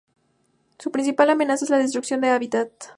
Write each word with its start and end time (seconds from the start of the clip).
Su 0.79 0.89
principal 0.89 1.29
amenaza 1.29 1.63
es 1.63 1.69
la 1.69 1.77
destrucción 1.77 2.21
de 2.21 2.29
hábitat. 2.29 2.71